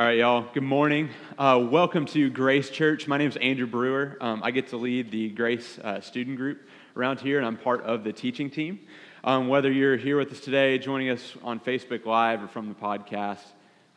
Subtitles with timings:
[0.00, 0.46] All right, y'all.
[0.54, 1.10] Good morning.
[1.38, 3.06] Uh, welcome to Grace Church.
[3.06, 4.16] My name is Andrew Brewer.
[4.22, 7.82] Um, I get to lead the Grace uh, student group around here, and I'm part
[7.82, 8.80] of the teaching team.
[9.24, 12.74] Um, whether you're here with us today, joining us on Facebook Live, or from the
[12.74, 13.44] podcast,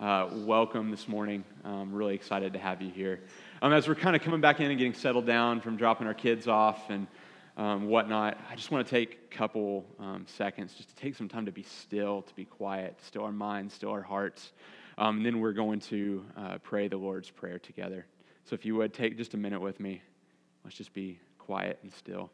[0.02, 1.46] uh, welcome this morning.
[1.64, 3.22] I'm really excited to have you here.
[3.62, 6.14] Um, as we're kind of coming back in and getting settled down from dropping our
[6.14, 7.08] kids off and
[7.56, 11.30] um, whatnot, I just want to take a couple um, seconds just to take some
[11.30, 14.52] time to be still, to be quiet, to still our minds, still our hearts.
[14.98, 18.06] Um, and then we're going to uh, pray the Lord's Prayer together.
[18.46, 20.02] So if you would take just a minute with me,
[20.64, 22.30] let's just be quiet and still.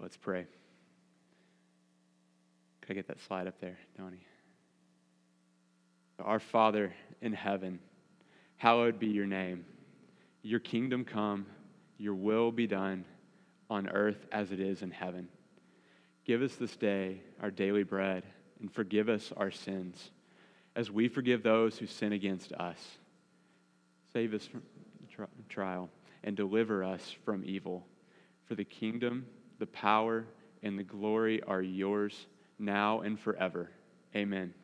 [0.00, 0.46] Let's pray.
[2.80, 4.24] Could I get that slide up there, Donnie?
[6.20, 7.80] Our Father in heaven,
[8.56, 9.64] hallowed be your name.
[10.42, 11.46] Your kingdom come,
[11.98, 13.04] your will be done
[13.68, 15.28] on earth as it is in heaven.
[16.24, 18.24] Give us this day our daily bread
[18.60, 20.10] and forgive us our sins
[20.76, 22.78] as we forgive those who sin against us.
[24.12, 24.62] Save us from
[25.48, 25.90] trial
[26.24, 27.84] and deliver us from evil.
[28.46, 29.26] For the kingdom,
[29.58, 30.26] the power,
[30.62, 32.26] and the glory are yours
[32.58, 33.70] now and forever.
[34.14, 34.54] Amen.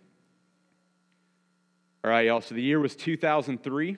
[2.04, 2.40] All right, y'all.
[2.40, 3.96] So the year was 2003.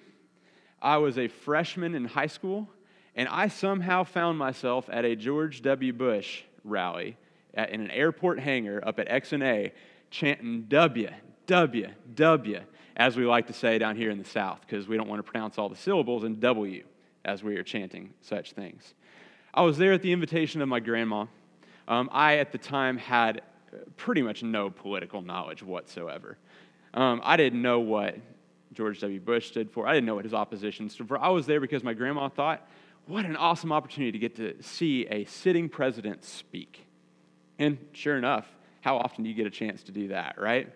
[0.81, 2.69] I was a freshman in high school,
[3.15, 5.93] and I somehow found myself at a George W.
[5.93, 7.17] Bush rally
[7.55, 9.73] at, in an airport hangar up at XNA
[10.11, 11.11] chanting W,
[11.47, 12.61] W, W,
[12.97, 15.31] as we like to say down here in the South, because we don't want to
[15.31, 16.85] pronounce all the syllables in W
[17.25, 18.95] as we are chanting such things.
[19.57, 21.25] I was there at the invitation of my grandma.
[21.89, 23.41] Um, I, at the time, had
[23.97, 26.37] pretty much no political knowledge whatsoever.
[26.93, 28.19] Um, I didn't know what
[28.75, 29.19] George W.
[29.19, 29.89] Bush stood for.
[29.89, 31.19] I didn't know what his opposition stood for.
[31.19, 32.69] I was there because my grandma thought,
[33.07, 36.85] what an awesome opportunity to get to see a sitting president speak.
[37.59, 38.47] And sure enough,
[38.83, 40.71] how often do you get a chance to do that, right?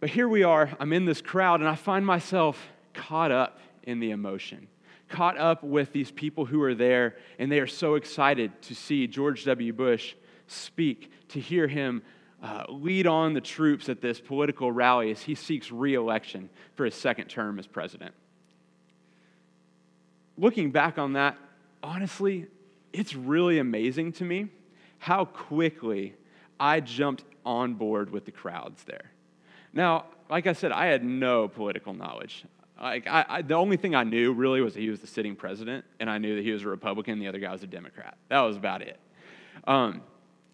[0.00, 2.60] But here we are, I'm in this crowd, and I find myself
[2.92, 4.66] caught up in the emotion
[5.10, 9.06] caught up with these people who are there, and they are so excited to see
[9.06, 9.72] George W.
[9.72, 10.14] Bush
[10.46, 12.02] speak, to hear him
[12.42, 16.94] uh, lead on the troops at this political rally as he seeks reelection for his
[16.94, 18.14] second term as president.
[20.38, 21.36] Looking back on that,
[21.82, 22.46] honestly,
[22.92, 24.48] it's really amazing to me
[24.98, 26.14] how quickly
[26.58, 29.12] I jumped on board with the crowds there.
[29.72, 32.44] Now, like I said, I had no political knowledge.
[32.80, 35.36] Like, I, I, the only thing I knew really was that he was the sitting
[35.36, 38.16] president, and I knew that he was a Republican, the other guy was a Democrat.
[38.28, 38.98] That was about it.
[39.66, 40.02] Um,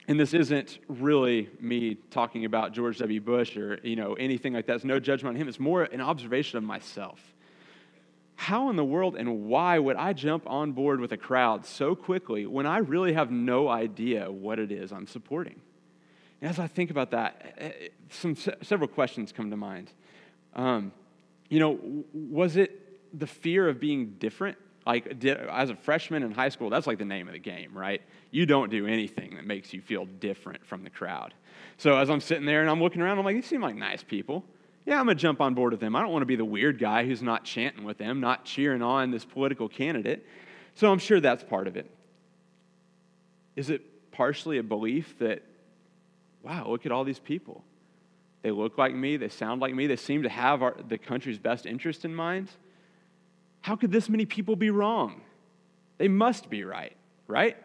[0.09, 3.21] and this isn't really me talking about George W.
[3.21, 4.77] Bush or you know anything like that.
[4.77, 5.49] It's no judgment on him.
[5.49, 7.21] It's more an observation of myself.
[8.37, 11.95] How in the world and why would I jump on board with a crowd so
[11.95, 15.61] quickly when I really have no idea what it is I'm supporting?
[16.41, 19.91] And as I think about that, eh, eh, some several questions come to mind.
[20.55, 20.93] Um,
[21.49, 21.79] you know,
[22.12, 24.59] was it the fear of being different?
[24.87, 27.77] Like, did, as a freshman in high school, that's like the name of the game,
[27.77, 28.03] right?
[28.31, 31.34] You don't do anything that makes you feel different from the crowd.
[31.77, 34.03] So as I'm sitting there and I'm looking around, I'm like, these seem like nice
[34.03, 34.45] people.
[34.84, 35.97] Yeah, I'm going to jump on board with them.
[35.97, 38.83] I don't want to be the weird guy who's not chanting with them, not cheering
[38.83, 40.25] on this political candidate.
[40.77, 41.91] So I'm sure that's part of it.
[43.57, 45.43] Is it partially a belief that,
[46.43, 47.65] wow, look at all these people?
[48.47, 49.17] They look like me.
[49.17, 49.89] They sound like me.
[49.89, 52.49] They seem to have our, the country's best interest in mind.
[53.61, 55.21] How could this many people be wrong?
[55.99, 56.97] They must be right,
[57.27, 57.57] right?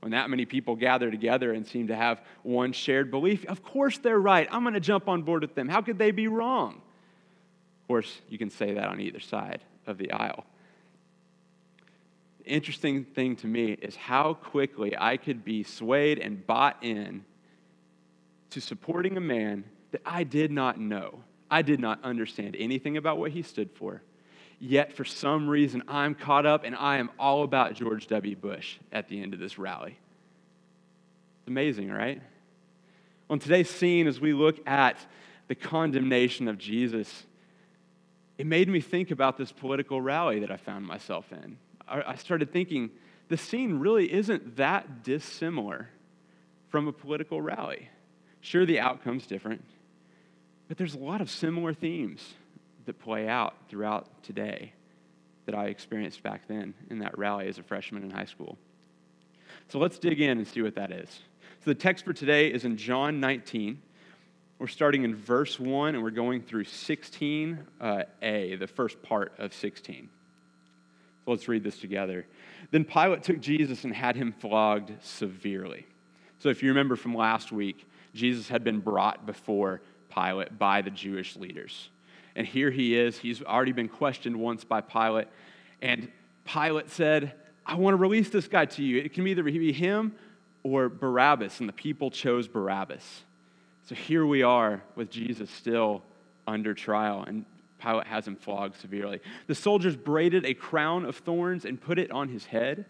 [0.00, 3.96] When that many people gather together and seem to have one shared belief, of course
[3.96, 4.46] they're right.
[4.52, 5.66] I'm going to jump on board with them.
[5.66, 6.74] How could they be wrong?
[6.74, 10.44] Of course, you can say that on either side of the aisle.
[12.40, 17.24] The interesting thing to me is how quickly I could be swayed and bought in
[18.50, 21.22] to supporting a man that I did not know.
[21.50, 24.02] I did not understand anything about what he stood for.
[24.60, 28.36] Yet, for some reason, I'm caught up and I am all about George W.
[28.36, 29.96] Bush at the end of this rally.
[31.38, 32.20] It's amazing, right?
[33.30, 34.98] On today's scene, as we look at
[35.46, 37.24] the condemnation of Jesus,
[38.36, 41.56] it made me think about this political rally that I found myself in.
[41.86, 42.90] I started thinking,
[43.28, 45.88] the scene really isn't that dissimilar
[46.68, 47.88] from a political rally.
[48.40, 49.64] Sure, the outcome's different.
[50.68, 52.34] But there's a lot of similar themes
[52.84, 54.72] that play out throughout today.
[55.46, 58.58] that I experienced back then in that rally as a freshman in high school.
[59.68, 61.08] So let's dig in and see what that is.
[61.64, 63.80] So the text for today is in John 19.
[64.58, 69.54] We're starting in verse 1 and we're going through 16a, uh, the first part of
[69.54, 70.10] 16.
[71.24, 72.26] So let's read this together.
[72.70, 75.86] Then Pilate took Jesus and had him flogged severely.
[76.40, 79.80] So if you remember from last week, Jesus had been brought before
[80.18, 81.90] Pilate by the Jewish leaders.
[82.34, 83.18] And here he is.
[83.18, 85.28] He's already been questioned once by Pilate.
[85.82, 86.08] And
[86.44, 87.32] Pilate said,
[87.66, 88.98] I want to release this guy to you.
[88.98, 90.14] It can either be him
[90.62, 91.60] or Barabbas.
[91.60, 93.22] And the people chose Barabbas.
[93.88, 96.02] So here we are with Jesus still
[96.46, 97.24] under trial.
[97.26, 97.44] And
[97.80, 99.20] Pilate has him flogged severely.
[99.46, 102.86] The soldiers braided a crown of thorns and put it on his head,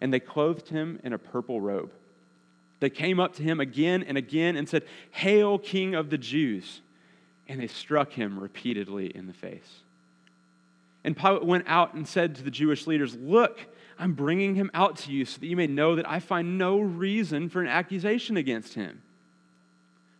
[0.00, 1.92] and they clothed him in a purple robe.
[2.80, 6.80] They came up to him again and again and said, Hail, King of the Jews!
[7.46, 9.80] And they struck him repeatedly in the face.
[11.04, 13.60] And Pilate went out and said to the Jewish leaders, Look,
[13.98, 16.80] I'm bringing him out to you so that you may know that I find no
[16.80, 19.02] reason for an accusation against him.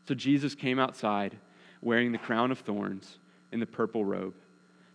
[0.06, 1.36] So Jesus came outside
[1.80, 3.18] wearing the crown of thorns
[3.52, 4.34] and the purple robe.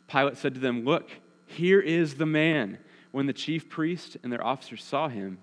[0.07, 1.09] Pilate said to them, Look,
[1.47, 2.77] here is the man.
[3.11, 5.37] When the chief priest and their officers saw him,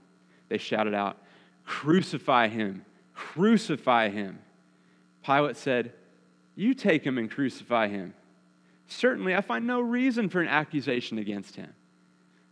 [0.50, 1.16] they shouted out,
[1.64, 2.84] Crucify him!
[3.14, 4.38] Crucify him!
[5.24, 5.92] Pilate said,
[6.56, 8.14] You take him and crucify him.
[8.88, 11.72] Certainly, I find no reason for an accusation against him.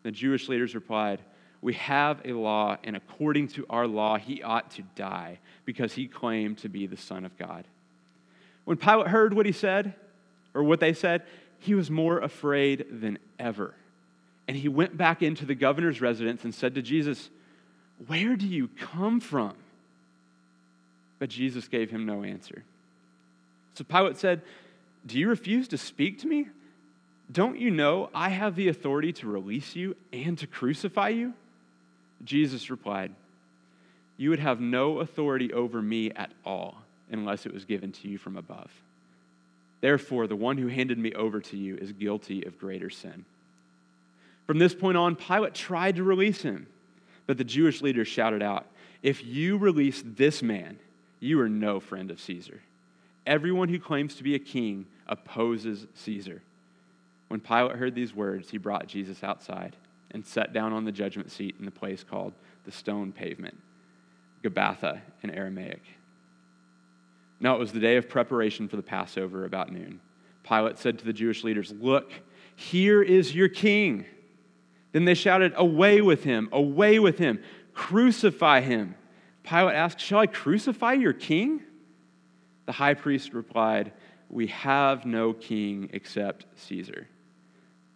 [0.03, 1.21] The Jewish leaders replied,
[1.61, 6.07] We have a law, and according to our law, he ought to die because he
[6.07, 7.67] claimed to be the Son of God.
[8.65, 9.95] When Pilate heard what he said,
[10.55, 11.23] or what they said,
[11.59, 13.75] he was more afraid than ever.
[14.49, 17.31] And he went back into the governor's residence and said to Jesus,
[18.07, 19.55] Where do you come from?
[21.19, 22.65] But Jesus gave him no answer.
[23.75, 24.43] So Pilate said,
[25.07, 26.49] Do you refuse to speak to me?
[27.31, 31.35] Don't you know I have the authority to release you and to crucify you?
[32.25, 33.13] Jesus replied,
[34.17, 36.79] You would have no authority over me at all
[37.11, 38.71] unless it was given to you from above.
[39.81, 43.25] Therefore, the one who handed me over to you is guilty of greater sin.
[44.47, 46.67] From this point on, Pilate tried to release him,
[47.31, 48.67] but the Jewish leaders shouted out,
[49.05, 50.81] If you release this man,
[51.21, 52.61] you are no friend of Caesar.
[53.25, 56.43] Everyone who claims to be a king opposes Caesar.
[57.29, 59.77] When Pilate heard these words, he brought Jesus outside
[60.11, 62.33] and sat down on the judgment seat in the place called
[62.65, 63.57] the stone pavement,
[64.43, 65.83] Gabbatha in Aramaic.
[67.39, 70.01] Now it was the day of preparation for the Passover about noon.
[70.43, 72.11] Pilate said to the Jewish leaders, Look,
[72.57, 74.05] here is your king.
[74.93, 77.43] Then they shouted, Away with him, away with him,
[77.75, 78.95] crucify him.
[79.43, 81.63] Pilate asked, Shall I crucify your king?
[82.67, 83.93] The high priest replied,
[84.29, 87.09] We have no king except Caesar.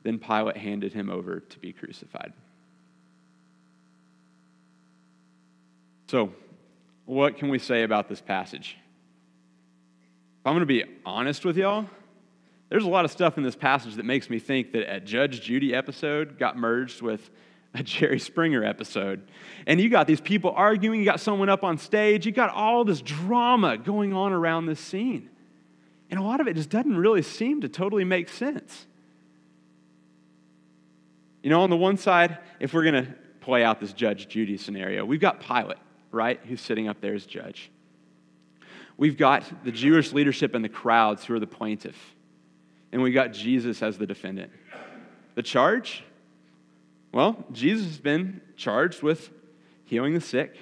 [0.03, 2.33] Then Pilate handed him over to be crucified.
[6.09, 6.33] So,
[7.07, 8.77] what can we say about this passage?
[10.41, 11.87] If I'm going to be honest with y'all,
[12.75, 15.41] there's a lot of stuff in this passage that makes me think that a Judge
[15.43, 17.31] Judy episode got merged with
[17.73, 19.29] a Jerry Springer episode.
[19.65, 22.85] And you got these people arguing, you got someone up on stage, you got all
[22.85, 25.31] this drama going on around this scene.
[26.11, 28.89] And a lot of it just doesn't really seem to totally make sense.
[31.45, 34.57] You know, on the one side, if we're going to play out this Judge Judy
[34.57, 35.79] scenario, we've got Pilate,
[36.11, 37.71] right, who's sitting up there as judge.
[38.97, 42.14] We've got the Jewish leadership and the crowds who are the plaintiff.
[42.95, 44.53] And we got Jesus as the defendant.
[45.35, 46.05] The charge?
[47.13, 49.31] Well, Jesus has been charged with
[49.85, 50.55] healing the sick,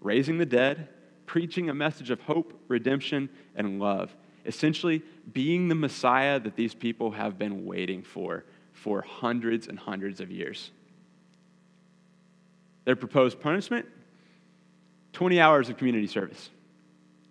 [0.00, 0.88] raising the dead,
[1.24, 4.12] preaching a message of hope, redemption, and love.
[4.44, 10.20] Essentially, being the Messiah that these people have been waiting for for hundreds and hundreds
[10.20, 10.72] of years.
[12.86, 13.86] Their proposed punishment
[15.12, 16.50] 20 hours of community service.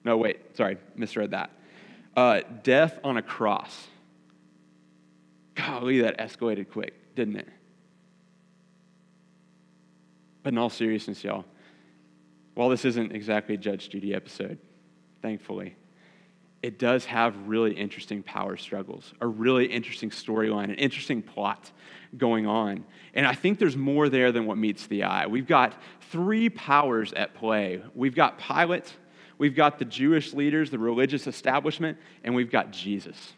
[0.06, 1.50] No, wait, sorry, misread that.
[2.16, 3.88] Uh, death on a cross.
[5.58, 7.48] Golly, that escalated quick, didn't it?
[10.44, 11.46] But in all seriousness, y'all,
[12.54, 14.60] while this isn't exactly a Judge Judy episode,
[15.22, 15.76] thankfully,
[16.64, 21.72] it does have really interesting power struggles, a really interesting storyline, an interesting plot
[22.18, 22.84] going on.
[23.14, 25.28] And I think there's more there than what meets the eye.
[25.28, 25.80] We've got
[26.12, 27.82] three powers at play.
[27.94, 28.92] We've got Pilate,
[29.38, 33.34] we've got the Jewish leaders, the religious establishment, and we've got Jesus.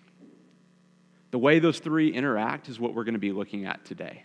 [1.31, 4.23] The way those three interact is what we're going to be looking at today.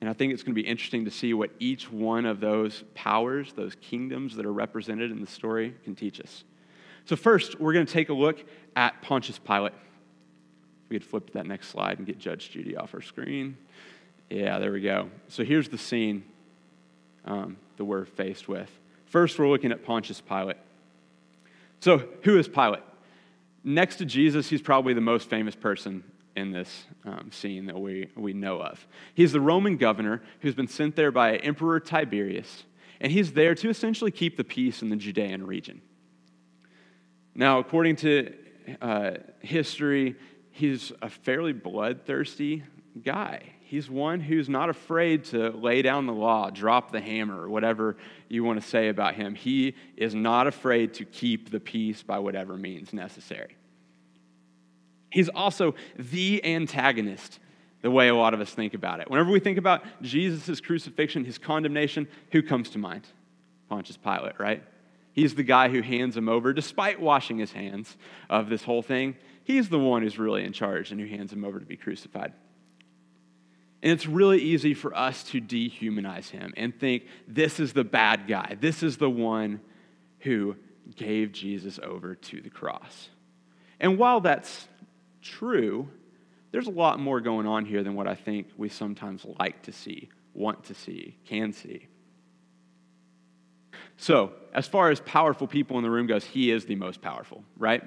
[0.00, 2.84] And I think it's going to be interesting to see what each one of those
[2.94, 6.44] powers, those kingdoms that are represented in the story, can teach us.
[7.06, 9.72] So, first, we're going to take a look at Pontius Pilate.
[10.88, 13.56] we could flip to that next slide and get Judge Judy off our screen.
[14.28, 15.10] Yeah, there we go.
[15.28, 16.24] So here's the scene
[17.24, 18.70] um, that we're faced with.
[19.06, 20.56] First, we're looking at Pontius Pilate.
[21.80, 22.82] So, who is Pilate?
[23.68, 26.04] Next to Jesus, he's probably the most famous person
[26.36, 28.86] in this um, scene that we, we know of.
[29.12, 32.62] He's the Roman governor who's been sent there by Emperor Tiberius,
[33.00, 35.82] and he's there to essentially keep the peace in the Judean region.
[37.34, 38.34] Now, according to
[38.80, 40.14] uh, history,
[40.52, 42.62] he's a fairly bloodthirsty
[43.02, 43.55] guy.
[43.68, 47.96] He's one who's not afraid to lay down the law, drop the hammer, or whatever
[48.28, 49.34] you want to say about him.
[49.34, 53.56] He is not afraid to keep the peace by whatever means necessary.
[55.10, 57.40] He's also the antagonist,
[57.82, 59.10] the way a lot of us think about it.
[59.10, 63.08] Whenever we think about Jesus' crucifixion, his condemnation, who comes to mind?
[63.68, 64.62] Pontius Pilate, right?
[65.12, 67.96] He's the guy who hands him over, despite washing his hands
[68.30, 69.16] of this whole thing.
[69.42, 72.32] He's the one who's really in charge and who hands him over to be crucified.
[73.86, 78.26] And it's really easy for us to dehumanize him and think this is the bad
[78.26, 78.56] guy.
[78.60, 79.60] This is the one
[80.18, 80.56] who
[80.96, 83.10] gave Jesus over to the cross.
[83.78, 84.66] And while that's
[85.22, 85.88] true,
[86.50, 89.72] there's a lot more going on here than what I think we sometimes like to
[89.72, 91.86] see, want to see, can see.
[93.98, 97.44] So, as far as powerful people in the room goes, he is the most powerful,
[97.56, 97.84] right?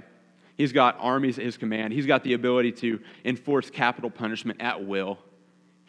[0.55, 1.91] He's got armies at his command.
[1.91, 5.19] He's got the ability to enforce capital punishment at will.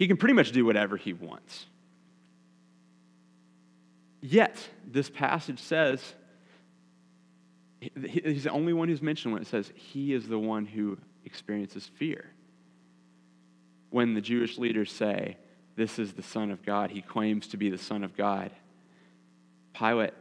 [0.00, 1.66] He can pretty much do whatever he wants.
[4.22, 4.56] Yet,
[4.90, 6.14] this passage says
[8.08, 11.90] he's the only one who's mentioned when it says he is the one who experiences
[11.96, 12.30] fear.
[13.90, 15.36] When the Jewish leaders say,
[15.76, 18.52] This is the Son of God, he claims to be the Son of God,
[19.74, 20.14] Pilate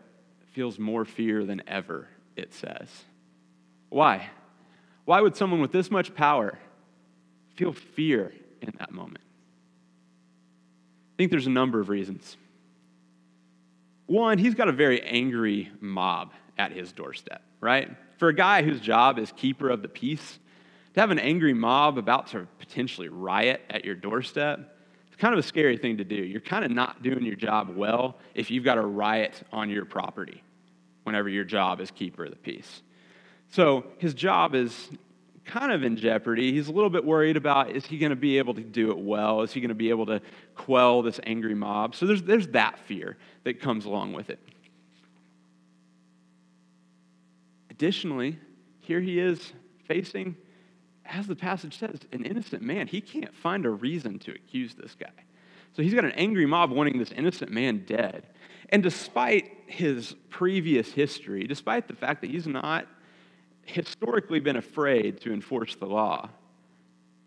[0.52, 2.90] feels more fear than ever, it says.
[3.88, 4.30] Why?
[5.06, 6.60] Why would someone with this much power
[7.56, 9.24] feel fear in that moment?
[11.20, 12.38] Think there's a number of reasons.
[14.06, 17.90] One, he's got a very angry mob at his doorstep, right?
[18.20, 20.40] For a guy whose job is keeper of the peace,
[20.94, 25.40] to have an angry mob about to potentially riot at your doorstep, it's kind of
[25.40, 26.16] a scary thing to do.
[26.16, 29.84] You're kind of not doing your job well if you've got a riot on your
[29.84, 30.42] property
[31.04, 32.82] whenever your job is keeper of the peace.
[33.50, 34.90] So his job is
[35.50, 36.53] kind of in jeopardy.
[36.53, 39.00] He's a little bit worried about is he going to be able to do it
[39.00, 39.41] well?
[39.41, 40.22] Is he going to be able to
[40.56, 41.96] quell this angry mob?
[41.96, 44.39] So there's, there's that fear that comes along with it.
[47.72, 48.38] Additionally,
[48.79, 49.53] here he is
[49.88, 50.36] facing,
[51.06, 52.88] as the passage says, an innocent man.
[52.88, 55.08] He can't find a reason to accuse this guy.
[55.74, 58.27] So he's got an angry mob wanting this innocent man dead.
[58.70, 62.88] And despite his previous history, despite the fact that he's not
[63.70, 66.30] historically been afraid to enforce the law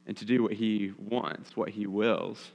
[0.07, 2.51] and to do what he wants, what he wills,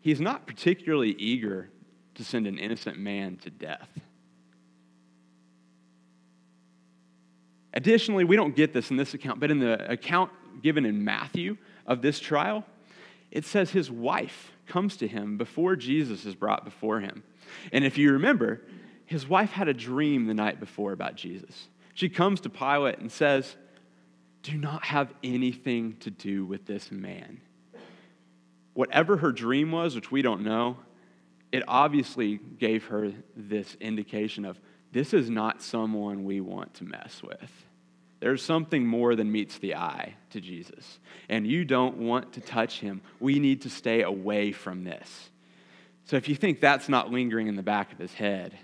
[0.00, 1.68] he's not particularly eager
[2.14, 3.88] to send an innocent man to death.
[7.72, 10.30] Additionally, we don't get this in this account, but in the account
[10.62, 12.64] given in Matthew of this trial,
[13.30, 17.22] it says his wife comes to him before Jesus is brought before him.
[17.72, 18.62] And if you remember,
[19.06, 21.68] his wife had a dream the night before about Jesus.
[22.00, 23.56] She comes to Pilate and says,
[24.42, 27.42] Do not have anything to do with this man.
[28.72, 30.78] Whatever her dream was, which we don't know,
[31.52, 34.58] it obviously gave her this indication of
[34.92, 37.66] this is not someone we want to mess with.
[38.20, 41.00] There's something more than meets the eye to Jesus.
[41.28, 43.02] And you don't want to touch him.
[43.18, 45.28] We need to stay away from this.
[46.06, 48.56] So if you think that's not lingering in the back of his head,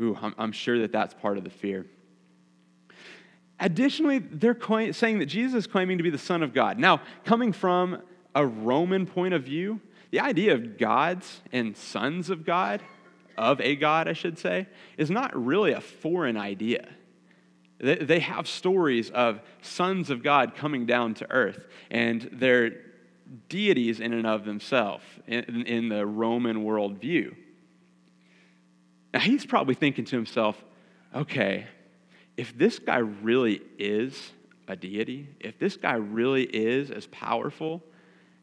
[0.00, 1.86] Ooh, I'm, I'm sure that that's part of the fear.
[3.58, 4.56] Additionally, they're
[4.92, 6.78] saying that Jesus is claiming to be the Son of God.
[6.78, 8.00] Now, coming from
[8.34, 9.80] a Roman point of view,
[10.10, 12.80] the idea of gods and sons of God,
[13.36, 14.66] of a God, I should say,
[14.96, 16.88] is not really a foreign idea.
[17.78, 22.72] They have stories of sons of God coming down to earth, and they're
[23.48, 27.34] deities in and of themselves in the Roman worldview.
[29.12, 30.62] Now, he's probably thinking to himself,
[31.14, 31.66] okay,
[32.36, 34.32] if this guy really is
[34.68, 37.82] a deity, if this guy really is as powerful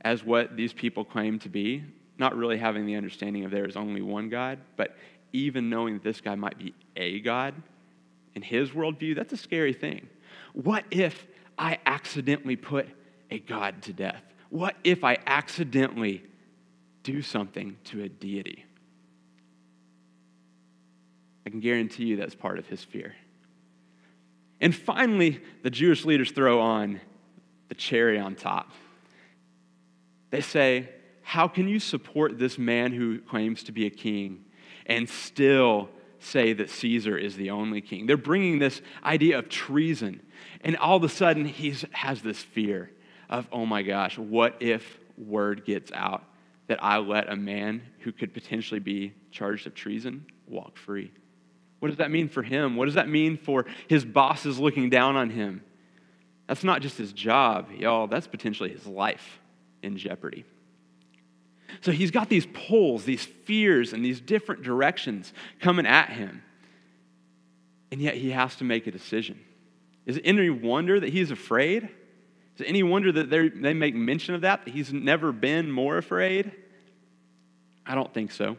[0.02, 1.84] as what these people claim to be,
[2.18, 4.96] not really having the understanding of there is only one God, but
[5.34, 7.54] even knowing that this guy might be a God
[8.36, 10.08] in his worldview, that's a scary thing.
[10.54, 12.88] What if I accidentally put
[13.32, 14.24] a God to death?
[14.50, 16.24] What if I accidentally
[17.04, 18.66] do something to a deity?
[21.48, 23.16] I can guarantee you that's part of his fear.
[24.60, 27.00] And finally, the Jewish leaders throw on
[27.70, 28.70] the cherry on top.
[30.30, 30.90] They say,
[31.22, 34.44] How can you support this man who claims to be a king
[34.88, 35.88] and still
[36.20, 38.08] say that Caesar is the only king?
[38.08, 40.22] They're bringing this idea of treason.
[40.60, 42.92] And all of a sudden, he has this fear
[43.30, 46.26] of, oh my gosh, what if word gets out
[46.68, 51.14] that I let a man who could potentially be charged of treason walk free?
[51.80, 52.76] What does that mean for him?
[52.76, 55.64] What does that mean for his bosses looking down on him?
[56.48, 59.40] That's not just his job, y'all, that's potentially his life
[59.84, 60.46] in jeopardy.
[61.82, 66.42] So he's got these pulls, these fears, and these different directions coming at him.
[67.92, 69.40] And yet he has to make a decision.
[70.06, 71.84] Is it any wonder that he's afraid?
[71.84, 75.98] Is it any wonder that they make mention of that, that he's never been more
[75.98, 76.52] afraid?
[77.86, 78.58] I don't think so.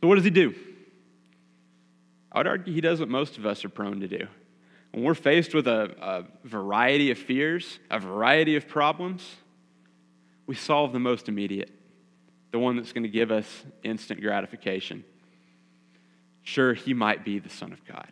[0.00, 0.54] So, what does he do?
[2.32, 4.26] I would argue he does what most of us are prone to do.
[4.92, 9.36] When we're faced with a, a variety of fears, a variety of problems,
[10.46, 11.70] we solve the most immediate,
[12.50, 13.46] the one that's going to give us
[13.84, 15.04] instant gratification.
[16.42, 18.08] Sure, he might be the Son of God,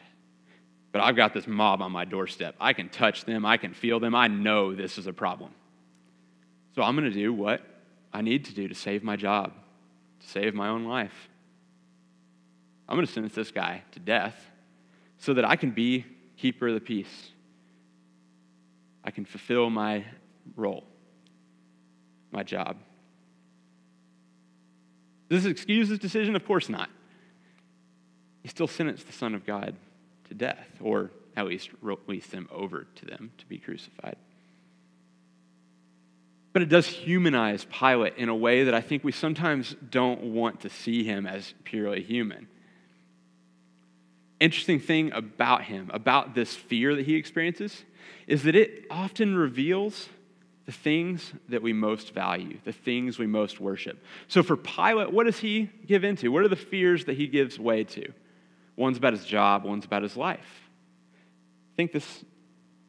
[0.93, 2.55] but I've got this mob on my doorstep.
[2.61, 4.15] I can touch them, I can feel them.
[4.15, 5.51] I know this is a problem.
[6.75, 7.61] So I'm going to do what
[8.13, 9.53] I need to do to save my job,
[10.21, 11.29] to save my own life.
[12.89, 14.35] I'm going to sentence this guy to death
[15.19, 17.31] so that I can be keeper of the peace.
[19.05, 20.05] I can fulfill my
[20.57, 20.85] role
[22.31, 22.77] my job.
[25.29, 26.37] Does this excuse his decision?
[26.37, 26.91] Of course not.
[28.43, 29.75] He still sentenced the Son of God
[30.29, 34.17] to death, or at least released him over to them to be crucified.
[36.53, 40.61] But it does humanize Pilate in a way that I think we sometimes don't want
[40.61, 42.49] to see him as purely human.
[44.41, 47.85] Interesting thing about him, about this fear that he experiences,
[48.27, 50.09] is that it often reveals
[50.67, 54.05] the things that we most value, the things we most worship.
[54.29, 56.31] So for Pilate, what does he give into?
[56.31, 58.13] What are the fears that he gives way to?
[58.77, 60.69] One's about his job, one's about his life.
[61.73, 62.25] I think this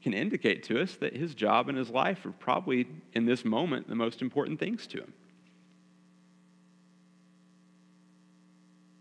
[0.04, 3.88] can indicate to us that his job and his life are probably, in this moment,
[3.88, 5.14] the most important things to him.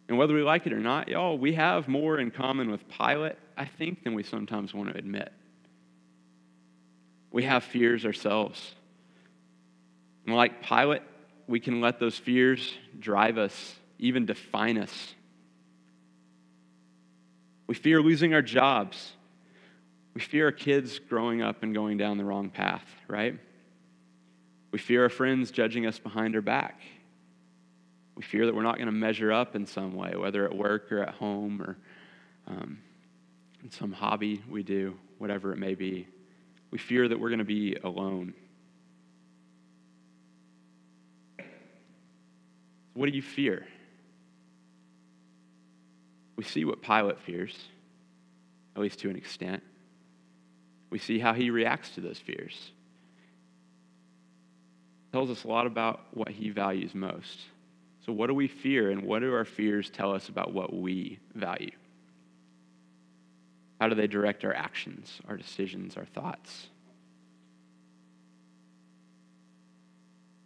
[0.08, 3.36] And whether we like it or not, y'all, we have more in common with Pilate,
[3.56, 5.30] I think, than we sometimes want to admit.
[7.30, 8.74] We have fears ourselves.
[10.26, 11.02] And like Pilate,
[11.46, 15.14] we can let those fears drive us, even define us.
[17.66, 19.12] We fear losing our jobs.
[20.14, 23.38] We fear our kids growing up and going down the wrong path, right?
[24.70, 26.80] We fear our friends judging us behind our back.
[28.18, 30.90] We fear that we're not going to measure up in some way, whether at work
[30.90, 31.76] or at home or
[32.48, 32.80] um,
[33.62, 36.08] in some hobby we do, whatever it may be.
[36.72, 38.34] We fear that we're going to be alone.
[42.94, 43.68] What do you fear?
[46.34, 47.56] We see what Pilate fears,
[48.74, 49.62] at least to an extent.
[50.90, 52.72] We see how he reacts to those fears.
[55.06, 57.38] It tells us a lot about what he values most.
[58.08, 61.18] So, what do we fear, and what do our fears tell us about what we
[61.34, 61.72] value?
[63.78, 66.68] How do they direct our actions, our decisions, our thoughts?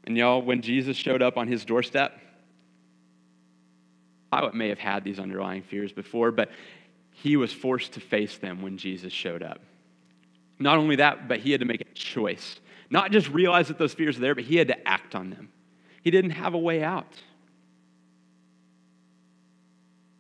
[0.08, 2.18] And y'all, when Jesus showed up on his doorstep,
[4.32, 6.50] Pilate may have had these underlying fears before, but
[7.12, 9.60] he was forced to face them when Jesus showed up.
[10.58, 12.58] Not only that, but he had to make a choice.
[12.90, 15.50] Not just realize that those fears are there, but he had to act on them.
[16.02, 17.22] He didn't have a way out.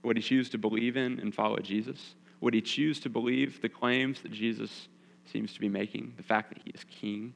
[0.02, 2.14] Would he choose to believe in and follow Jesus?
[2.40, 4.88] Would he choose to believe the claims that Jesus
[5.26, 6.14] seems to be making?
[6.16, 7.34] The fact that he is king,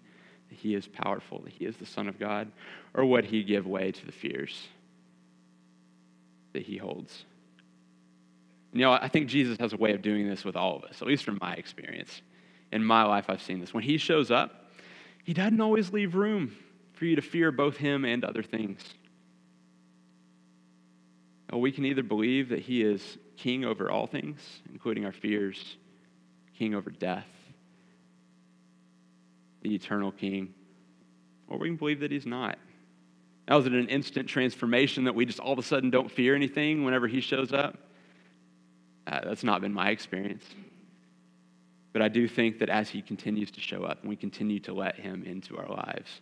[0.48, 2.50] that he is powerful, that he is the Son of God?
[2.94, 4.68] Or would he give way to the fears
[6.52, 7.24] that he holds?
[8.72, 11.00] You know, I think Jesus has a way of doing this with all of us,
[11.00, 12.20] at least from my experience.
[12.72, 13.72] In my life, I've seen this.
[13.72, 14.72] When he shows up,
[15.22, 16.54] he doesn't always leave room
[16.92, 18.82] for you to fear both him and other things.
[21.52, 24.40] We can either believe that he is king over all things,
[24.72, 25.76] including our fears,
[26.58, 27.26] king over death,
[29.62, 30.52] the eternal king,
[31.48, 32.58] or we can believe that he's not.
[33.48, 36.34] Now, is it an instant transformation that we just all of a sudden don't fear
[36.34, 37.78] anything whenever he shows up?
[39.06, 40.44] Uh, that's not been my experience.
[41.92, 44.74] But I do think that as he continues to show up and we continue to
[44.74, 46.20] let him into our lives,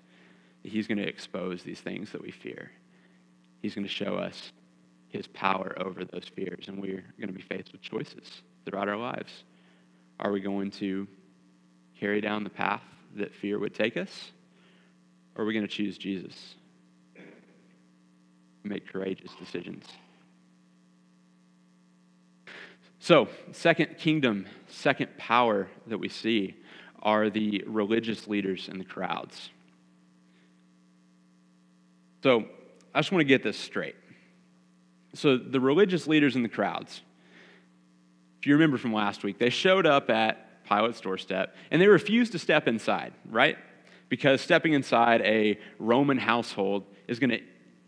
[0.62, 2.70] he's going to expose these things that we fear.
[3.62, 4.52] He's going to show us
[5.14, 6.66] his power over those fears.
[6.66, 9.32] And we're going to be faced with choices throughout our lives.
[10.18, 11.06] Are we going to
[11.98, 12.82] carry down the path
[13.16, 14.32] that fear would take us?
[15.34, 16.56] Or are we going to choose Jesus?
[18.64, 19.84] Make courageous decisions.
[22.98, 26.56] So, second kingdom, second power that we see
[27.02, 29.50] are the religious leaders and the crowds.
[32.22, 32.46] So,
[32.94, 33.96] I just want to get this straight.
[35.14, 37.02] So, the religious leaders in the crowds,
[38.40, 42.32] if you remember from last week, they showed up at Pilate's doorstep and they refused
[42.32, 43.56] to step inside, right?
[44.08, 47.40] Because stepping inside a Roman household is going to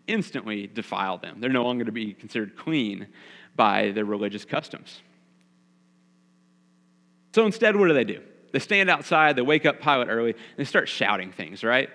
[0.06, 1.40] instantly defile them.
[1.40, 3.08] They're no longer to be considered clean
[3.54, 5.00] by their religious customs.
[7.34, 8.22] So instead, what do they do?
[8.52, 11.90] They stand outside, they wake up Pilate early, and they start shouting things, right?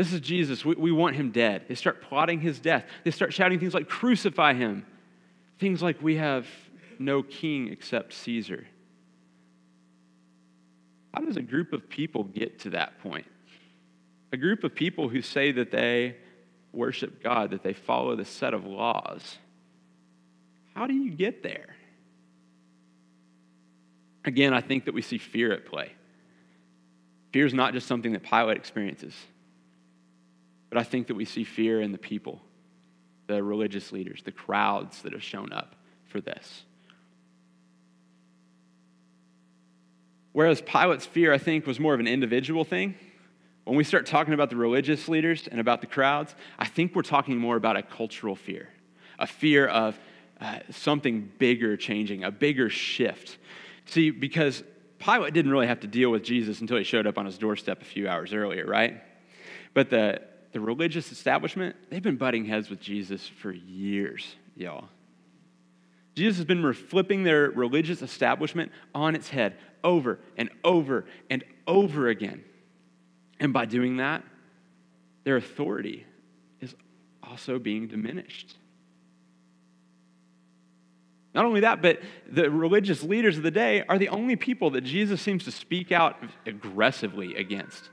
[0.00, 0.64] This is Jesus.
[0.64, 1.66] We, we want him dead.
[1.68, 2.86] They start plotting his death.
[3.04, 4.86] They start shouting things like, crucify him.
[5.58, 6.46] Things like, we have
[6.98, 8.66] no king except Caesar.
[11.12, 13.26] How does a group of people get to that point?
[14.32, 16.16] A group of people who say that they
[16.72, 19.36] worship God, that they follow the set of laws.
[20.74, 21.76] How do you get there?
[24.24, 25.92] Again, I think that we see fear at play.
[27.34, 29.12] Fear is not just something that Pilate experiences,
[30.70, 32.40] but I think that we see fear in the people,
[33.26, 35.74] the religious leaders, the crowds that have shown up
[36.06, 36.62] for this.
[40.32, 42.94] Whereas Pilate's fear, I think, was more of an individual thing.
[43.64, 47.02] When we start talking about the religious leaders and about the crowds, I think we're
[47.02, 48.68] talking more about a cultural fear,
[49.18, 49.98] a fear of
[50.40, 53.38] uh, something bigger changing, a bigger shift.
[53.86, 54.62] See, because
[54.98, 57.82] Pilate didn't really have to deal with Jesus until he showed up on his doorstep
[57.82, 59.02] a few hours earlier, right?
[59.74, 64.88] But the, the religious establishment, they've been butting heads with Jesus for years, y'all.
[66.14, 72.08] Jesus has been flipping their religious establishment on its head over and over and over
[72.08, 72.44] again.
[73.38, 74.24] And by doing that,
[75.24, 76.04] their authority
[76.60, 76.74] is
[77.22, 78.56] also being diminished.
[81.32, 84.80] Not only that, but the religious leaders of the day are the only people that
[84.80, 87.88] Jesus seems to speak out aggressively against.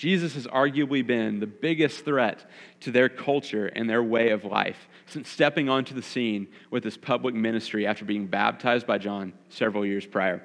[0.00, 2.48] Jesus has arguably been the biggest threat
[2.80, 6.96] to their culture and their way of life since stepping onto the scene with his
[6.96, 10.42] public ministry after being baptized by John several years prior.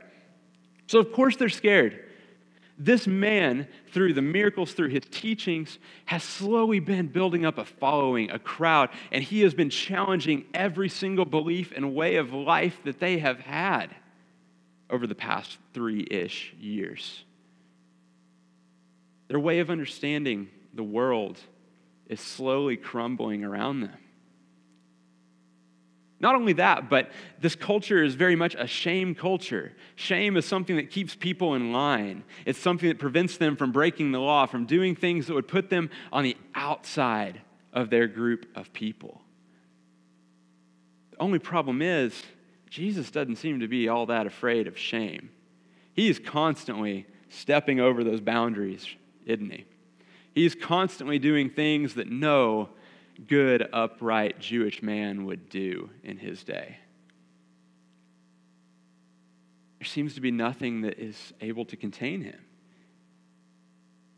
[0.88, 2.04] So, of course, they're scared.
[2.78, 8.32] This man, through the miracles, through his teachings, has slowly been building up a following,
[8.32, 13.00] a crowd, and he has been challenging every single belief and way of life that
[13.00, 13.96] they have had
[14.90, 17.25] over the past three ish years.
[19.28, 21.40] Their way of understanding the world
[22.08, 23.98] is slowly crumbling around them.
[26.20, 27.12] Not only that, but
[27.42, 29.74] this culture is very much a shame culture.
[29.96, 32.24] Shame is something that keeps people in line.
[32.46, 35.70] It's something that prevents them from breaking the law, from doing things that would put
[35.70, 37.42] them on the outside
[37.74, 39.22] of their group of people.
[41.12, 42.24] The only problem is,
[42.70, 45.30] Jesus doesn't seem to be all that afraid of shame.
[45.94, 48.88] He is constantly stepping over those boundaries,
[49.26, 49.66] isn't he?
[50.34, 52.70] He's constantly doing things that no
[53.28, 56.78] good, upright Jewish man would do in his day.
[59.80, 62.40] There seems to be nothing that is able to contain him.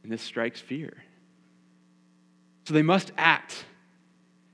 [0.04, 1.04] And this strikes fear.
[2.66, 3.66] So they must act.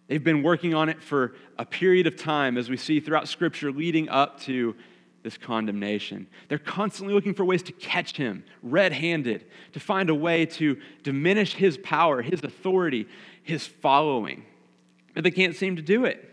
[0.08, 3.72] They've been working on it for a period of time, as we see throughout Scripture,
[3.72, 4.76] leading up to
[5.24, 6.28] this condemnation.
[6.50, 10.78] They're constantly looking for ways to catch him red handed, to find a way to
[11.02, 13.08] diminish his power, his authority,
[13.42, 14.46] his following.
[15.16, 16.30] But they can't seem to do it.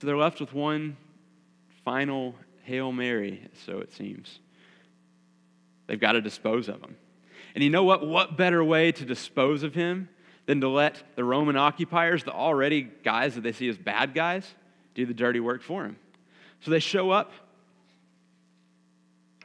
[0.00, 0.96] So they're left with one
[1.84, 4.40] final Hail Mary, so it seems.
[5.86, 6.96] They've got to dispose of him.
[7.54, 8.06] And you know what?
[8.06, 10.08] What better way to dispose of him
[10.46, 14.54] than to let the Roman occupiers, the already guys that they see as bad guys,
[14.94, 15.96] do the dirty work for him?
[16.64, 17.30] So they show up,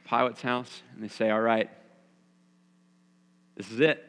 [0.06, 1.68] Pilate's house, and they say, All right,
[3.56, 4.02] this is it.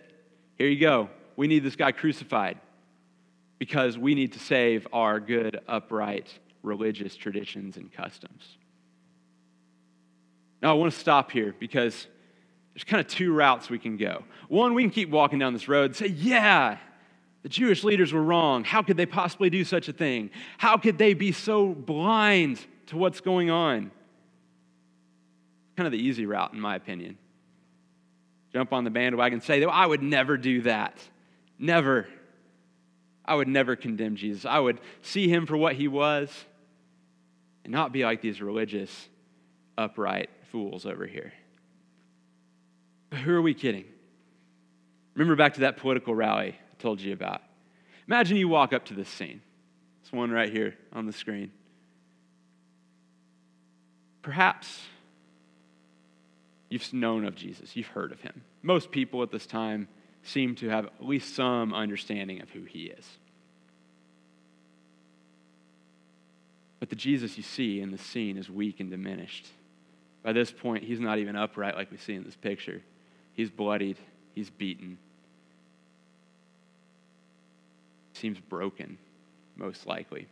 [0.58, 1.10] Here you go.
[1.36, 2.58] We need this guy crucified
[3.60, 8.58] because we need to save our good, upright religious traditions and customs.
[10.62, 12.08] Now, I want to stop here because
[12.74, 14.24] there's kind of two routes we can go.
[14.48, 16.78] One, we can keep walking down this road and say, Yeah,
[17.44, 18.64] the Jewish leaders were wrong.
[18.64, 20.30] How could they possibly do such a thing?
[20.58, 23.90] How could they be so blind to what's going on.
[25.78, 27.18] Kind of the easy route, in my opinion.
[28.52, 30.98] Jump on the bandwagon and say, I would never do that.
[31.58, 32.08] Never.
[33.24, 34.46] I would never condemn Jesus.
[34.46, 36.30] I would see him for what he was
[37.64, 39.08] and not be like these religious
[39.78, 41.32] upright fools over here.
[43.10, 43.86] But who are we kidding?
[45.14, 47.42] Remember back to that political rally I told you about.
[48.06, 49.42] Imagine you walk up to this scene.
[50.04, 51.52] This one right here on the screen.
[54.22, 54.82] Perhaps
[56.70, 58.44] you've known of Jesus, you've heard of him.
[58.62, 59.88] Most people at this time
[60.24, 63.06] seem to have at least some understanding of who he is.
[66.80, 69.48] But the Jesus you see in the scene is weak and diminished.
[70.24, 72.82] By this point, he's not even upright like we see in this picture.
[73.34, 73.98] He's bloodied,
[74.34, 74.98] he's beaten.
[78.14, 78.98] He seems broken,
[79.56, 80.28] most likely.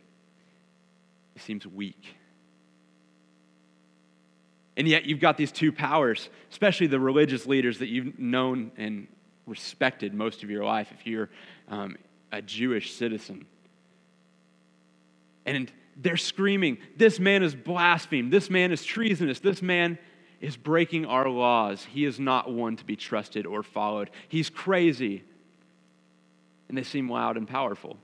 [1.34, 2.16] He seems weak.
[4.80, 9.08] And yet, you've got these two powers, especially the religious leaders that you've known and
[9.46, 11.28] respected most of your life if you're
[11.68, 11.98] um,
[12.32, 13.44] a Jewish citizen.
[15.44, 18.32] And they're screaming, This man is blasphemed.
[18.32, 19.38] This man is treasonous.
[19.38, 19.98] This man
[20.40, 21.84] is breaking our laws.
[21.84, 24.08] He is not one to be trusted or followed.
[24.28, 25.22] He's crazy.
[26.70, 27.98] And they seem loud and powerful.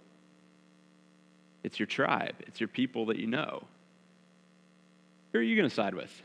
[1.63, 3.65] It's your tribe, it's your people that you know.
[5.33, 6.23] Who are you going to side with?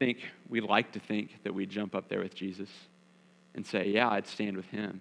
[0.00, 2.70] Think we like to think that we jump up there with Jesus
[3.54, 5.00] and say, Yeah, I'd stand with him.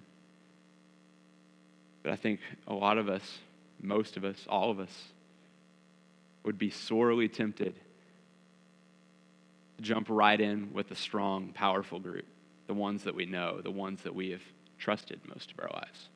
[2.03, 3.39] But I think a lot of us,
[3.81, 4.91] most of us, all of us,
[6.43, 7.75] would be sorely tempted
[9.77, 12.25] to jump right in with the strong, powerful group,
[12.67, 14.41] the ones that we know, the ones that we have
[14.77, 16.09] trusted most of our lives.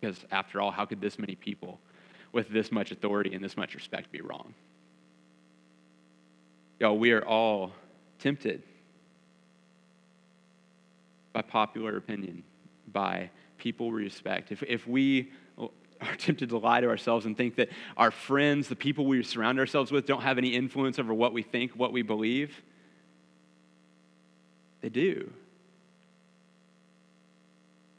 [0.00, 1.78] Because after all, how could this many people
[2.32, 4.54] with this much authority and this much respect be wrong?
[6.84, 7.72] Y'all, we are all
[8.18, 8.62] tempted
[11.32, 12.42] by popular opinion,
[12.92, 14.52] by people we respect.
[14.52, 18.76] If, if we are tempted to lie to ourselves and think that our friends, the
[18.76, 22.02] people we surround ourselves with, don't have any influence over what we think, what we
[22.02, 22.54] believe,
[24.82, 25.32] they do.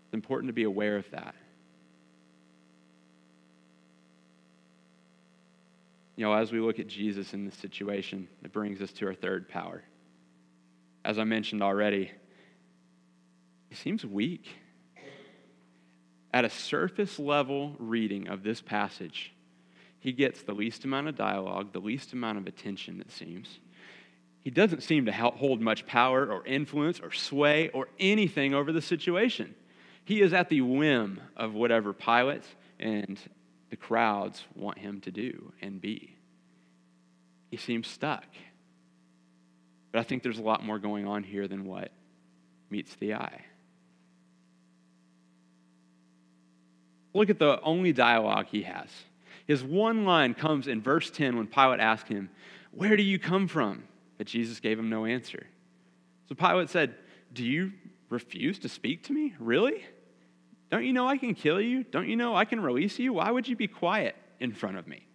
[0.06, 1.34] It's important to be aware of that.
[6.16, 9.14] You know, as we look at Jesus in this situation, it brings us to our
[9.14, 9.84] third power.
[11.04, 12.12] As I mentioned already,
[13.70, 14.48] he seems weak.
[16.34, 19.34] At a surface level reading of this passage,
[20.00, 23.60] he gets the least amount of dialogue, the least amount of attention, it seems.
[24.40, 28.82] He doesn't seem to hold much power or influence or sway or anything over the
[28.82, 29.56] situation.
[30.04, 32.44] He is at the whim of whatever Pilate
[32.80, 33.20] and
[33.76, 36.16] the crowds want him to do and be.
[37.52, 38.24] He seems stuck.
[39.92, 41.92] But I think there's a lot more going on here than what
[42.70, 43.44] meets the eye.
[47.14, 48.88] Look at the only dialogue he has.
[49.46, 52.30] His one line comes in verse 10 when Pilate asked him,
[52.72, 53.84] Where do you come from?
[54.18, 55.48] But Jesus gave him no answer.
[56.30, 56.96] So Pilate said,
[57.34, 57.74] Do you
[58.10, 59.34] refuse to speak to me?
[59.38, 59.84] Really?
[60.72, 61.84] Don't you know I can kill you?
[61.84, 63.14] Don't you know I can release you?
[63.14, 65.06] Why would you be quiet in front of me?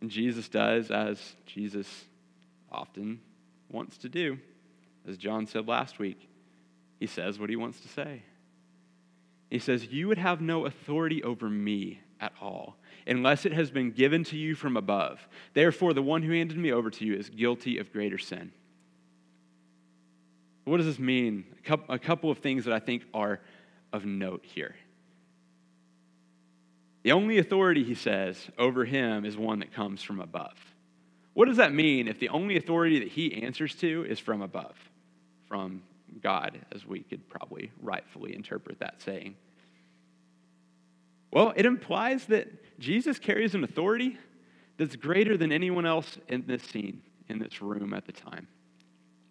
[0.00, 2.04] And Jesus does as Jesus
[2.70, 3.20] often
[3.70, 4.38] wants to do.
[5.08, 6.28] As John said last week,
[6.98, 8.22] he says what he wants to say.
[9.50, 13.92] He says, You would have no authority over me at all, unless it has been
[13.92, 15.26] given to you from above.
[15.52, 18.52] Therefore, the one who handed me over to you is guilty of greater sin.
[20.64, 21.44] What does this mean?
[21.88, 23.40] A couple of things that I think are
[23.92, 24.74] of note here.
[27.02, 30.58] The only authority, he says, over him is one that comes from above.
[31.34, 34.74] What does that mean if the only authority that he answers to is from above,
[35.46, 35.82] from
[36.22, 39.34] God, as we could probably rightfully interpret that saying?
[41.30, 42.48] Well, it implies that
[42.78, 44.16] Jesus carries an authority
[44.78, 48.48] that's greater than anyone else in this scene, in this room at the time.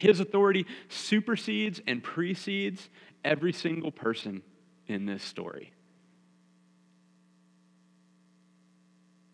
[0.03, 2.89] His authority supersedes and precedes
[3.23, 4.41] every single person
[4.85, 5.71] in this story.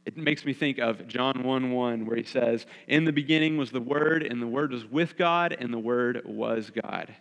[0.06, 3.72] It makes me think of John 1 1, where he says, In the beginning was
[3.72, 7.16] the Word, and the Word was with God, and the Word was God.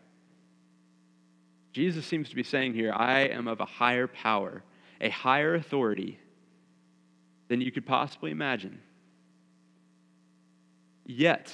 [1.72, 4.62] Jesus seems to be saying here, I am of a higher power,
[5.00, 6.18] a higher authority
[7.48, 8.82] than you could possibly imagine.
[11.06, 11.50] Yet,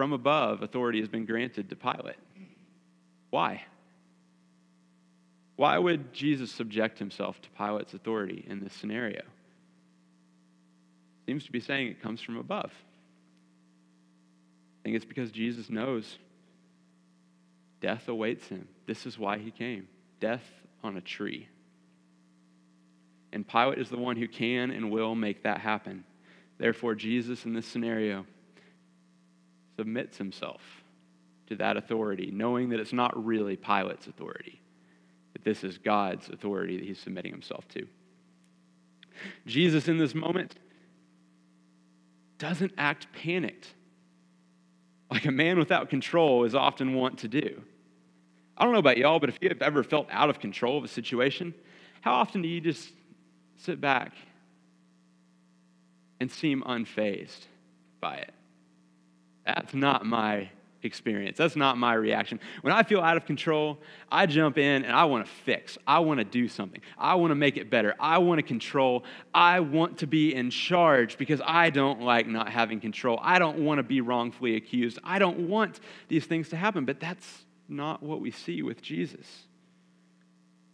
[0.00, 2.16] from above, authority has been granted to Pilate.
[3.28, 3.64] Why?
[5.56, 9.20] Why would Jesus subject himself to Pilate's authority in this scenario?
[11.26, 12.72] Seems to be saying it comes from above.
[12.72, 16.16] I think it's because Jesus knows
[17.82, 18.68] death awaits him.
[18.86, 19.86] This is why he came
[20.18, 20.48] death
[20.82, 21.46] on a tree.
[23.34, 26.04] And Pilate is the one who can and will make that happen.
[26.56, 28.24] Therefore, Jesus in this scenario
[29.80, 30.60] submits himself
[31.46, 34.60] to that authority, knowing that it's not really Pilate's authority,
[35.32, 37.86] that this is God's authority that he's submitting himself to.
[39.46, 40.54] Jesus, in this moment,
[42.36, 43.68] doesn't act panicked
[45.10, 47.62] like a man without control is often wont to do.
[48.58, 50.84] I don't know about y'all, but if you have ever felt out of control of
[50.84, 51.54] a situation,
[52.02, 52.92] how often do you just
[53.56, 54.12] sit back
[56.20, 57.46] and seem unfazed
[57.98, 58.34] by it?
[59.44, 60.50] That's not my
[60.82, 61.36] experience.
[61.36, 62.40] That's not my reaction.
[62.62, 63.78] When I feel out of control,
[64.10, 65.76] I jump in and I want to fix.
[65.86, 66.80] I want to do something.
[66.98, 67.94] I want to make it better.
[68.00, 69.04] I want to control.
[69.34, 73.18] I want to be in charge because I don't like not having control.
[73.22, 74.98] I don't want to be wrongfully accused.
[75.04, 79.26] I don't want these things to happen, but that's not what we see with Jesus.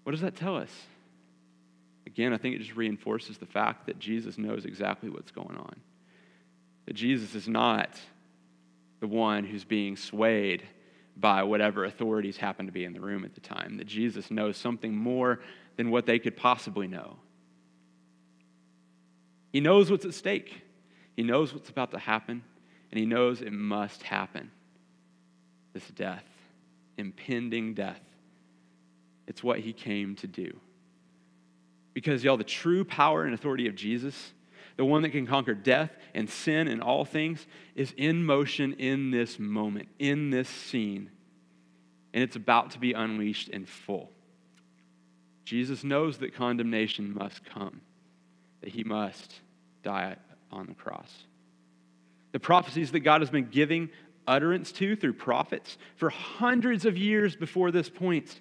[0.05, 0.71] What does that tell us?
[2.07, 5.77] Again, I think it just reinforces the fact that Jesus knows exactly what's going on.
[6.87, 7.99] That Jesus is not
[9.01, 10.63] the one who's being swayed
[11.17, 14.57] by whatever authorities happen to be in the room at the time, that Jesus knows
[14.57, 15.41] something more
[15.77, 17.17] than what they could possibly know.
[19.53, 20.63] He knows what's at stake,
[21.17, 22.43] he knows what's about to happen,
[22.91, 24.51] and he knows it must happen
[25.73, 26.25] this death,
[26.97, 28.01] impending death.
[29.27, 30.57] It's what he came to do.
[31.93, 34.33] Because, y'all, the true power and authority of Jesus
[34.77, 39.11] the one that can conquer death and sin and all things, is in motion in
[39.11, 41.11] this moment, in this scene.
[42.13, 44.11] And it's about to be unleashed in full.
[45.45, 47.81] Jesus knows that condemnation must come,
[48.61, 49.41] that he must
[49.83, 50.17] die
[50.51, 51.11] on the cross.
[52.33, 53.91] The prophecies that God has been giving
[54.27, 58.41] utterance to through prophets for hundreds of years before this point,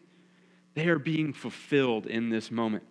[0.73, 2.83] they are being fulfilled in this moment.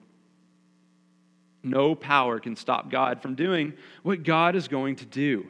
[1.64, 3.72] No power can stop God from doing
[4.02, 5.46] what God is going to do.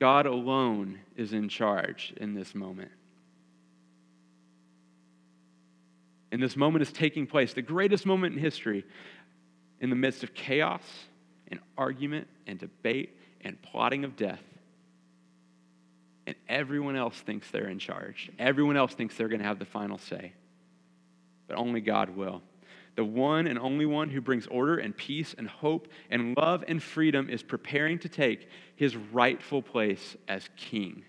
[0.00, 2.90] God alone is in charge in this moment.
[6.32, 8.84] And this moment is taking place, the greatest moment in history,
[9.80, 10.82] in the midst of chaos
[11.48, 14.42] and argument and debate and plotting of death.
[16.26, 18.30] And everyone else thinks they're in charge.
[18.38, 20.32] Everyone else thinks they're going to have the final say.
[21.46, 22.40] But only God will.
[22.94, 26.82] The one and only one who brings order and peace and hope and love and
[26.82, 31.04] freedom is preparing to take his rightful place as king.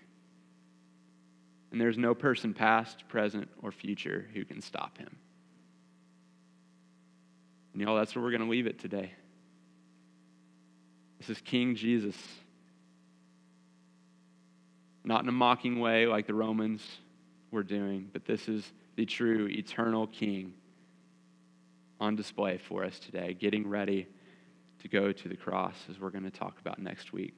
[1.70, 5.16] And there's no person, past, present, or future, who can stop him.
[7.72, 9.12] And y'all, that's where we're going to leave it today.
[11.18, 12.16] This is King Jesus.
[15.02, 16.82] Not in a mocking way like the Romans
[17.50, 20.54] were doing, but this is the true eternal King
[22.00, 24.06] on display for us today, getting ready
[24.80, 27.34] to go to the cross, as we're going to talk about next week.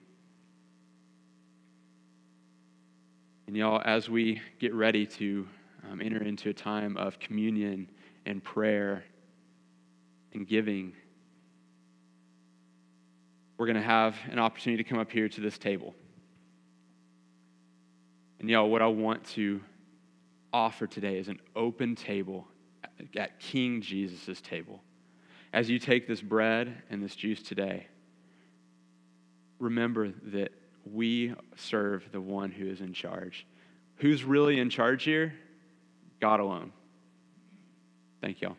[3.47, 5.47] And y'all, as we get ready to
[5.89, 7.89] um, enter into a time of communion
[8.25, 9.05] and prayer
[10.33, 10.93] and giving,
[13.57, 15.95] we're going to have an opportunity to come up here to this table.
[18.41, 19.61] And y'all, what I want to
[20.53, 22.49] offer today is an open table
[23.17, 24.83] at King Jesus' table.
[25.53, 27.87] As you take this bread and this juice today,
[29.59, 30.53] remember that
[30.93, 33.47] we serve the one who is in charge.
[33.97, 35.35] Who's really in charge here?
[36.21, 36.73] God alone.
[38.21, 38.57] Thank y'all.